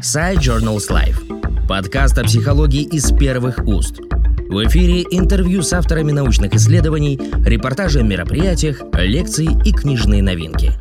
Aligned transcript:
Side 0.00 0.38
Journals 0.38 0.88
Life. 0.88 1.66
Подкаст 1.68 2.16
о 2.16 2.24
психологии 2.24 2.84
из 2.84 3.12
первых 3.12 3.58
уст. 3.66 3.98
В 3.98 4.66
эфире 4.66 5.02
интервью 5.10 5.62
с 5.62 5.74
авторами 5.74 6.10
научных 6.10 6.54
исследований, 6.54 7.20
репортажи 7.44 8.00
о 8.00 8.02
мероприятиях, 8.02 8.82
лекции 8.94 9.48
и 9.62 9.72
книжные 9.72 10.22
новинки. 10.22 10.72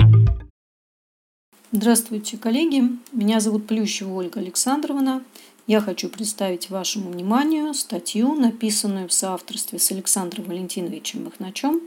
Здравствуйте, 1.73 2.37
коллеги. 2.37 2.83
Меня 3.11 3.41
зовут 3.41 3.67
Плющева 3.67 4.13
Ольга 4.13 4.39
Александровна. 4.39 5.21
Я 5.67 5.81
хочу 5.81 6.07
представить 6.07 6.69
вашему 6.69 7.11
вниманию 7.11 7.73
статью, 7.73 8.35
написанную 8.35 9.09
в 9.09 9.13
соавторстве 9.13 9.79
с 9.79 9.91
Александром 9.91 10.45
Валентиновичем 10.45 11.25
Махначем, 11.25 11.81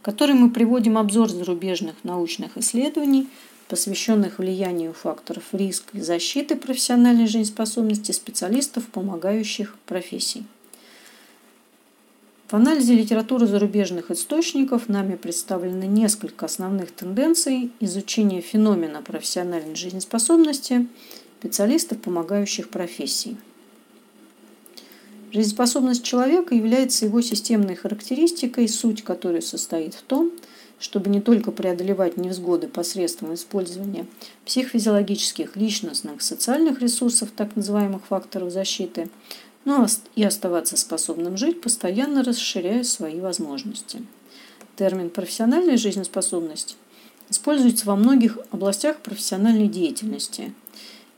в 0.00 0.04
которой 0.04 0.32
мы 0.32 0.50
приводим 0.50 0.98
обзор 0.98 1.30
зарубежных 1.30 1.94
научных 2.04 2.58
исследований– 2.58 3.26
посвященных 3.68 4.38
влиянию 4.38 4.92
факторов 4.92 5.44
риска 5.52 5.96
и 5.96 6.00
защиты 6.00 6.56
профессиональной 6.56 7.26
жизнеспособности 7.26 8.12
специалистов, 8.12 8.86
помогающих 8.88 9.76
профессий. 9.86 10.44
В 12.48 12.54
анализе 12.54 12.94
литературы 12.94 13.46
зарубежных 13.46 14.10
источников 14.10 14.88
нами 14.88 15.16
представлены 15.16 15.84
несколько 15.84 16.46
основных 16.46 16.92
тенденций 16.92 17.72
изучения 17.80 18.40
феномена 18.40 19.02
профессиональной 19.02 19.74
жизнеспособности 19.74 20.86
специалистов, 21.40 22.00
помогающих 22.00 22.68
профессий. 22.68 23.36
Жизнеспособность 25.32 26.04
человека 26.04 26.54
является 26.54 27.06
его 27.06 27.20
системной 27.20 27.74
характеристикой, 27.74 28.68
суть 28.68 29.02
которой 29.02 29.42
состоит 29.42 29.94
в 29.94 30.02
том, 30.02 30.30
чтобы 30.84 31.08
не 31.08 31.22
только 31.22 31.50
преодолевать 31.50 32.18
невзгоды 32.18 32.68
посредством 32.68 33.32
использования 33.32 34.04
психофизиологических, 34.44 35.56
личностных, 35.56 36.20
социальных 36.20 36.82
ресурсов, 36.82 37.30
так 37.34 37.56
называемых 37.56 38.04
факторов 38.04 38.52
защиты, 38.52 39.08
но 39.64 39.86
и 40.14 40.22
оставаться 40.22 40.76
способным 40.76 41.38
жить, 41.38 41.62
постоянно 41.62 42.22
расширяя 42.22 42.82
свои 42.82 43.18
возможности. 43.18 44.04
Термин 44.76 45.08
«профессиональная 45.08 45.78
жизнеспособность» 45.78 46.76
используется 47.30 47.86
во 47.86 47.96
многих 47.96 48.36
областях 48.50 48.98
профессиональной 48.98 49.68
деятельности. 49.68 50.52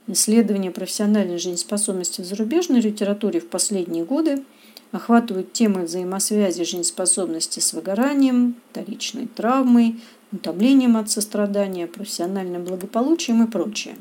Исследования 0.07 0.71
профессиональной 0.71 1.39
жизнеспособности 1.39 2.21
в 2.21 2.25
зарубежной 2.25 2.81
литературе 2.81 3.41
в 3.41 3.49
последние 3.49 4.05
годы– 4.05 4.45
охватывают 4.93 5.53
темы 5.53 5.85
взаимосвязи 5.85 6.65
жизнеспособности 6.65 7.61
с 7.61 7.73
выгоранием, 7.73 8.57
вторичной 8.71 9.27
травмой, 9.27 10.01
утомлением 10.33 10.97
от 10.97 11.11
сострадания, 11.11 11.87
профессиональным 11.87 12.65
благополучием 12.65 13.43
и 13.45 13.51
прочее. 13.51 13.97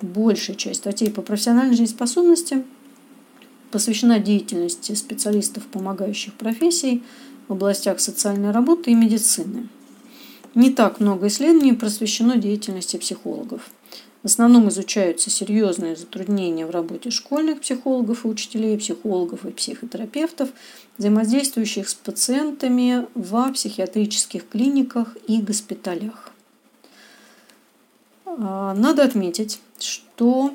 Большая 0.00 0.56
часть 0.56 0.80
статей 0.80 1.10
по 1.10 1.22
профессиональной 1.22 1.76
жизнеспособности 1.76 2.64
посвящена 3.70 4.18
деятельности 4.18 4.92
специалистов, 4.92 5.66
помогающих 5.66 6.34
профессий 6.34 7.02
в 7.48 7.52
областях 7.52 8.00
социальной 8.00 8.50
работы 8.50 8.90
и 8.90 8.94
медицины. 8.94 9.68
Не 10.54 10.70
так 10.70 11.00
много 11.00 11.26
исследований 11.26 11.72
посвящено 11.72 12.36
деятельности 12.36 12.96
психологов– 12.96 13.62
в 14.24 14.26
основном 14.26 14.70
изучаются 14.70 15.28
серьезные 15.28 15.96
затруднения 15.96 16.64
в 16.64 16.70
работе 16.70 17.10
школьных 17.10 17.60
психологов 17.60 18.24
и 18.24 18.28
учителей, 18.28 18.78
психологов 18.78 19.44
и 19.44 19.50
психотерапевтов, 19.50 20.48
взаимодействующих 20.96 21.90
с 21.90 21.94
пациентами 21.94 23.06
в 23.14 23.52
психиатрических 23.52 24.48
клиниках 24.48 25.18
и 25.28 25.42
госпиталях. 25.42 26.32
А, 28.24 28.72
надо 28.74 29.04
отметить, 29.04 29.60
что 29.78 30.54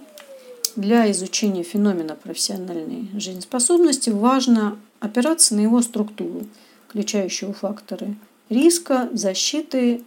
для 0.75 1.09
изучения 1.11 1.61
феномена 1.61 2.15
профессиональной 2.15 3.07
жизнеспособности 3.19 4.09
важно 4.09 4.79
опираться 4.99 5.53
на 5.53 5.59
его 5.59 5.83
структуру, 5.83 6.47
включающую 6.87 7.53
факторы 7.53 8.15
риска, 8.49 9.09
защиты, 9.13 10.03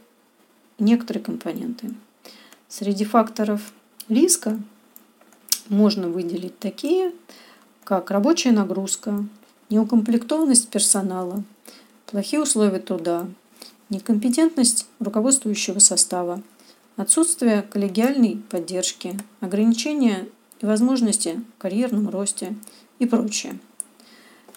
некоторые 0.80 1.22
компоненты. 1.22 1.92
Среди 2.74 3.04
факторов 3.04 3.60
риска 4.08 4.58
можно 5.68 6.08
выделить 6.08 6.58
такие, 6.58 7.12
как 7.84 8.10
рабочая 8.10 8.52
нагрузка, 8.52 9.26
неукомплектованность 9.68 10.70
персонала, 10.70 11.44
плохие 12.06 12.40
условия 12.40 12.78
труда, 12.78 13.26
некомпетентность 13.90 14.86
руководствующего 15.00 15.80
состава, 15.80 16.42
отсутствие 16.96 17.60
коллегиальной 17.60 18.42
поддержки, 18.48 19.18
ограничения 19.40 20.26
и 20.62 20.64
возможности 20.64 21.42
в 21.58 21.60
карьерном 21.60 22.08
росте 22.08 22.56
и 22.98 23.04
прочее. 23.04 23.58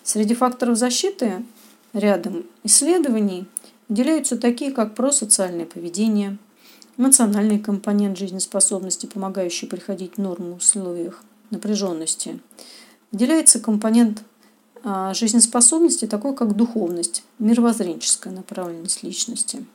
Среди 0.04 0.36
факторов 0.36 0.78
защиты 0.78 1.44
рядом 1.92 2.46
исследований 2.64 3.46
выделяются 3.90 4.38
такие, 4.38 4.72
как 4.72 4.96
просоциальное 4.96 5.66
поведение, 5.66 6.38
эмоциональный 6.98 7.60
компонент 7.60 8.18
жизнеспособности, 8.18 9.06
помогающий 9.06 9.68
приходить 9.68 10.14
в 10.16 10.22
норму 10.22 10.54
в 10.54 10.58
условиях 10.58 11.24
напряженности. 11.50 12.40
Выделяется 13.12 13.60
компонент 13.60 14.24
а, 14.84 15.14
жизнеспособности, 15.14 16.06
такой 16.06 16.36
как 16.36 16.56
духовность, 16.56 17.24
мировоззренческая 17.40 18.34
направленность 18.34 19.04
личности. 19.04 19.66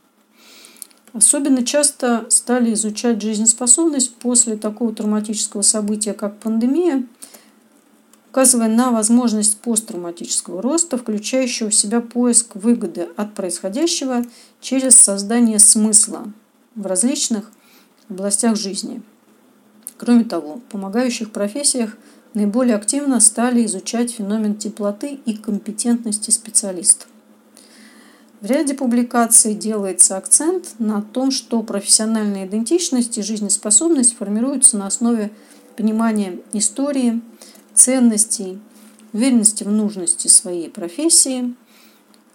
Особенно 1.12 1.64
часто 1.64 2.26
стали 2.28 2.72
изучать 2.74 3.20
жизнеспособность 3.20 4.14
после 4.16 4.56
такого 4.56 4.94
травматического 4.94 5.62
события, 5.62 6.12
как 6.12 6.38
пандемия, 6.38 7.04
указывая 8.30 8.68
на 8.68 8.92
возможность 8.92 9.58
посттравматического 9.58 10.62
роста, 10.62 10.96
включающего 10.96 11.70
в 11.70 11.74
себя 11.74 12.00
поиск 12.00 12.54
выгоды 12.54 13.08
от 13.16 13.34
происходящего 13.34 14.24
через 14.60 14.96
создание 14.96 15.58
смысла 15.58 16.32
в 16.74 16.86
различных 16.86 17.50
областях 18.08 18.56
жизни. 18.56 19.02
Кроме 19.96 20.24
того, 20.24 20.56
в 20.56 20.62
помогающих 20.72 21.32
профессиях 21.32 21.96
наиболее 22.34 22.76
активно 22.76 23.20
стали 23.20 23.64
изучать 23.66 24.12
феномен 24.12 24.54
теплоты 24.54 25.20
и 25.24 25.36
компетентности 25.36 26.30
специалистов. 26.30 27.08
В 28.40 28.46
ряде 28.46 28.72
публикаций 28.72 29.54
делается 29.54 30.16
акцент 30.16 30.74
на 30.78 31.02
том, 31.02 31.30
что 31.30 31.62
профессиональная 31.62 32.46
идентичность 32.46 33.18
и 33.18 33.22
жизнеспособность 33.22 34.16
формируются 34.16 34.78
на 34.78 34.86
основе 34.86 35.30
понимания 35.76 36.38
истории, 36.54 37.20
ценностей, 37.74 38.58
уверенности 39.12 39.64
в 39.64 39.70
нужности 39.70 40.28
своей 40.28 40.70
профессии– 40.70 41.54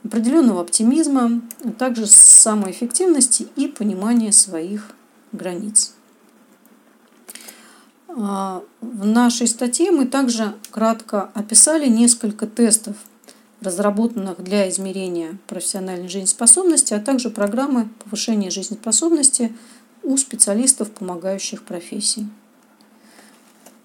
определенного 0.06 0.62
оптимизма, 0.62 1.42
а 1.64 1.72
также 1.72 2.06
самоэффективности 2.06 3.48
и 3.56 3.68
понимания 3.68 4.32
своих 4.32 4.92
границ. 5.32 5.96
А, 8.08 8.64
в 8.82 9.06
нашей 9.06 9.48
статье 9.48 9.92
мы 9.92 10.06
также 10.06 10.56
кратко 10.72 11.32
описали 11.34 11.88
несколько 11.88 12.46
тестов, 12.46 12.96
разработанных 13.62 14.44
для 14.44 14.70
измерения 14.70 15.38
профессиональной 15.48 16.08
жизнеспособности, 16.08 16.94
а 16.94 17.00
также 17.00 17.30
программы 17.30 17.90
повышения 18.04 18.52
жизнеспособности 18.52 19.56
у 20.04 20.16
специалистов, 20.18 20.92
помогающих 20.92 21.64
профессий. 21.64 22.28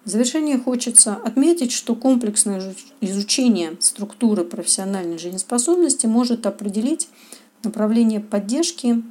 В 0.05 0.09
завершение 0.09 0.59
хочется 0.59 1.15
отметить, 1.15 1.73
что 1.73 1.95
комплексное 1.95 2.75
изучение 3.03 3.77
структуры 3.81 4.45
профессиональной 4.45 5.19
жизнеспособности 5.19 6.07
может 6.07 6.47
определить 6.47 7.09
направление 7.63 8.21
поддержки 8.21 9.03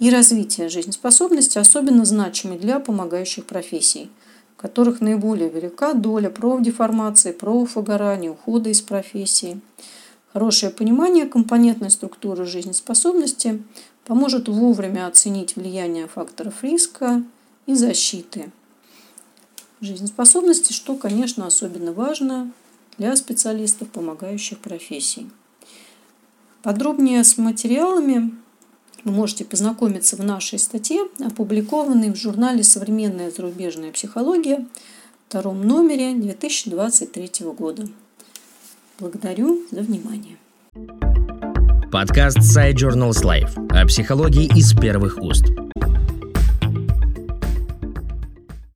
и 0.00 0.10
развития 0.10 0.68
жизнеспособности, 0.68 1.58
особенно 1.58 2.04
значимой 2.04 2.58
для 2.58 2.80
помогающих 2.80 3.46
профессий, 3.46 4.10
в 4.56 4.60
которых 4.60 5.00
наиболее 5.00 5.48
велика 5.48 5.92
доля 5.94 6.28
профдеформации, 6.28 7.30
профвыгорания, 7.30 8.32
ухода 8.32 8.68
из 8.68 8.80
профессии. 8.80 9.60
Хорошее 10.32 10.72
понимание 10.72 11.26
компонентной 11.26 11.90
структуры 11.90 12.46
жизнеспособности 12.46 13.62
поможет 14.04 14.48
вовремя 14.48 15.06
оценить 15.06 15.54
влияние 15.54 16.08
факторов 16.08 16.64
риска 16.64 17.22
и 17.66 17.74
защиты– 17.74 18.50
жизнеспособности, 19.80 20.72
что, 20.72 20.96
конечно, 20.96 21.46
особенно 21.46 21.92
важно 21.92 22.52
для 22.98 23.14
специалистов, 23.16 23.88
помогающих 23.88 24.58
профессий. 24.58 25.28
Подробнее 26.62 27.22
с 27.22 27.38
материалами 27.38 28.34
вы 29.04 29.12
можете 29.12 29.44
познакомиться 29.44 30.16
в 30.16 30.24
нашей 30.24 30.58
статье, 30.58 31.06
опубликованной 31.20 32.10
в 32.10 32.16
журнале 32.16 32.64
«Современная 32.64 33.30
зарубежная 33.30 33.92
психология» 33.92 34.66
в 35.24 35.28
втором 35.28 35.62
номере 35.62 36.14
2023 36.14 37.46
года. 37.56 37.88
Благодарю 38.98 39.62
за 39.70 39.82
внимание. 39.82 40.38
Подкаст 41.92 42.38
Side 42.38 42.74
Journals 42.74 43.22
Life 43.22 43.68
о 43.70 43.86
психологии 43.86 44.50
из 44.58 44.72
первых 44.72 45.18
уст. 45.18 45.44